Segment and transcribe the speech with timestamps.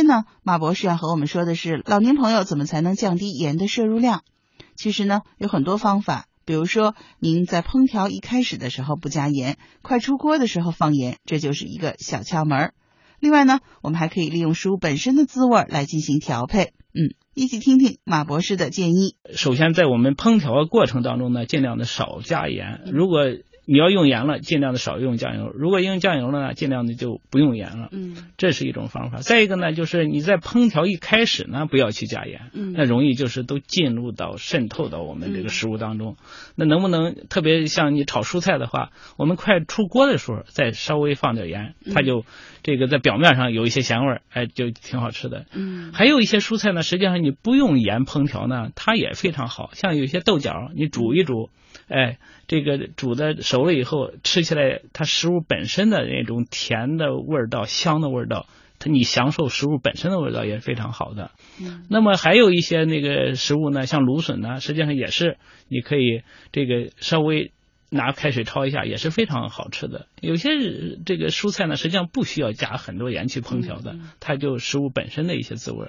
[0.00, 4.22] 天呢，马博士要和我们说的是老年朋友怎么才能降低盐的摄入量。
[4.74, 12.72] 其实呢，有很多方法，比如说您在烹调一开始的时候不加盐，快出锅的时候放盐，这就是一个小窍门。
[13.18, 16.72] 另外呢，我们还可以利用食物本身的滋味来进行调配。
[16.94, 19.16] 嗯，一起听听马博士的建议。
[19.34, 22.80] 首先，在我们烹调的过程当中呢，尽量的少加盐。
[22.90, 23.26] 如果
[23.70, 27.88] 你要用盐了，尽量的少用酱油；如果用酱油了呢，尽量的就不用盐了。
[27.92, 29.18] 嗯，这是一种方法。
[29.18, 36.16] 再一个呢，就是你在烹调一开始呢，不要去加盐，嗯那容易就是都进入到渗透到我们这个食物当中。
[36.56, 42.24] 那能不能特别像你炒蔬菜的话，我们快出锅的时候再稍微放点盐，它就
[42.64, 45.46] 这个在表面上有一些咸味儿，哎，就挺好吃的。
[45.52, 49.70] 嗯还有一些蔬菜呢，实际上你不用盐烹调呢，它也非常好。
[49.74, 51.50] 像有些豆角，你煮一煮，
[51.86, 52.18] 哎，
[52.48, 58.46] 这个煮的熟了以后，吃起来它食物本身的那种甜的味道、香的味道，
[58.78, 61.30] 它你享受食物本身的味道也是非常好的。
[61.60, 65.36] 嗯那么还有一些那个食物呢，像芦笋呢，实际上也是
[65.68, 67.52] 你可以这个稍微
[67.90, 70.06] 拿开水焯一下，也是非常好吃的。
[70.20, 70.50] 有些
[71.04, 75.88] 这个蔬菜呢，实际上不需要加很多盐去烹调的，它就食物本身的一些滋味。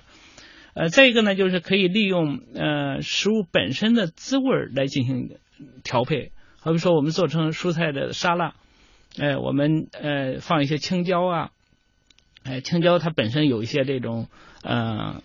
[0.74, 4.44] 呃，再一个呢，就是可以利用呃食物本身的滋味
[4.74, 5.30] 来进行
[5.84, 6.32] 调配。
[6.64, 8.54] 好比说，我们做成蔬菜的沙拉，
[9.20, 11.50] 哎、我们呃放一些青椒啊，
[12.44, 14.28] 哎、青椒它本身有一些这种
[14.64, 15.24] 呃，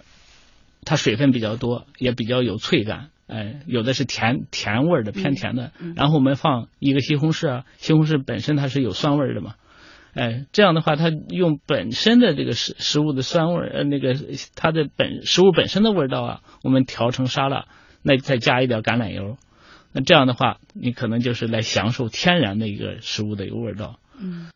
[0.84, 3.10] 它水分比较多，也比较有脆感。
[3.26, 5.72] 哎，有的是甜甜味儿的，偏甜的。
[5.78, 9.56] 嗯嗯然后我们放一个西红柿啊，西红柿本身它是有酸味的嘛。
[10.14, 14.14] 哎，这样的话，它用本身的这个食食物的酸味，呃，那个
[14.54, 17.66] 它的本食物本身的味道啊，我们调成沙拉，
[18.02, 19.36] 那再加一点橄榄油，
[19.96, 23.98] 那这样的话，你可能就是来享受天然的一个食物的一个味道。
[24.20, 24.50] 嗯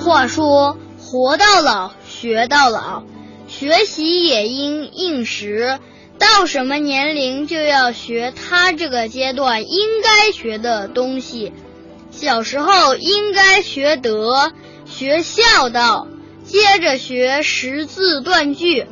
[0.00, 3.04] 话说：“活到老，学到老。”
[3.46, 5.80] 学习也应应时，
[6.18, 11.52] 到什么年龄就要学他这个阶段应该学的东西。
[12.12, 14.52] 小时候应该学德，
[14.84, 16.06] 学孝道，
[16.44, 18.86] 接着学识字断句，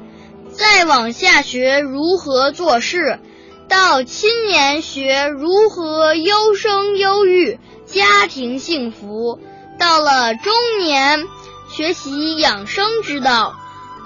[0.51, 3.21] 再往下学如何做事。
[3.69, 9.39] 到青年学如何优生优育，家庭幸福。
[9.79, 11.27] 到了中年，
[11.71, 13.55] 学习养生之道；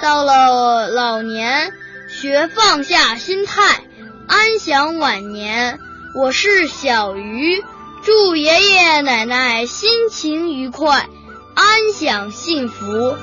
[0.01, 1.73] 到了老年，
[2.09, 3.81] 学放下心态，
[4.29, 5.79] 安享晚年。
[6.15, 7.65] 我是小鱼，
[8.05, 11.09] 祝爷爷奶奶心情愉快，
[11.55, 13.17] 安享幸福。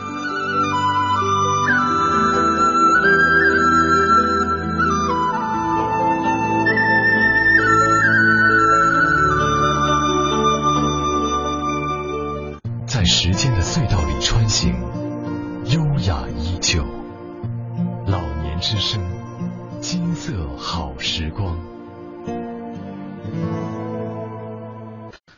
[18.59, 19.01] 之声，
[19.79, 21.57] 金色好时光。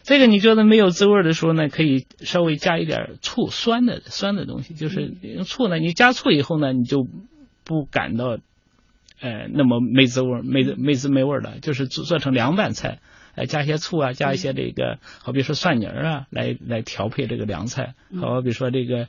[0.03, 7.07] 这个你觉得没有滋味的时候呢，可以稍微加一点醋，酸的酸的东西，就是用醋呢，你加醋以后呢，你就
[7.63, 8.39] 不感到
[9.21, 12.99] 呃那么没滋味、没没滋没味了，就是做做成凉拌菜，
[13.35, 19.07] 哎，加一些醋啊，加一些这个，好比说蒜泥儿啊，来来调配这个凉菜，好比说这个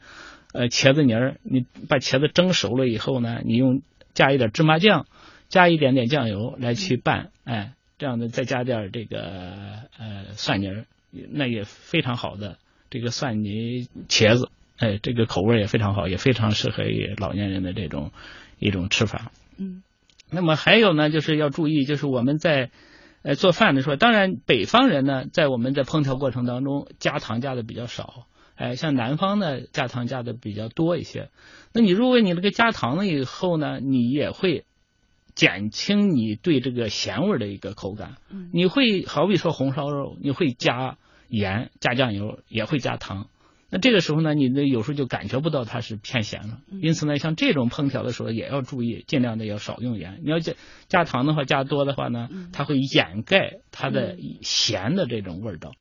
[0.53, 3.81] 呃茄子泥儿，你把茄子蒸熟了以后呢，你用
[4.15, 5.07] 加一点芝麻酱，
[5.49, 7.75] 加一点点酱油来去拌，哎。
[7.99, 9.21] 这样的再加点这个
[9.97, 10.87] 呃蒜泥儿，
[11.31, 12.59] 那也非常好的
[12.91, 18.11] 这个蒜泥茄子，哎，这个口味也非常好，也非常适合于老年人的这种
[18.59, 19.31] 一种吃法。
[19.57, 19.85] 嗯，
[20.33, 22.71] 那么还有呢，就是要注意，就是我们在
[23.23, 28.27] 呃做饭的时候，当然北方人呢，在我们在烹调过程当中加糖加的比较少，
[28.57, 31.31] 哎，像南方呢加糖加的比较多一些。
[31.73, 34.65] 那你如果你这个加糖了以后呢，你也会。
[35.35, 43.29] 减轻你对这个咸味的一个口感，嗯你会好比说红烧肉，你会加盐、加酱油，也会加糖。
[43.71, 46.59] 那这个时候呢，你的有时候就感觉不到它是偏咸了。
[46.83, 50.21] 因此呢，像这种烹调的时候也要注意，尽量的要少用盐。
[50.23, 50.53] 你要加
[50.89, 55.71] 加糖的话，加多的话呢，它会掩盖它的咸的这种味道。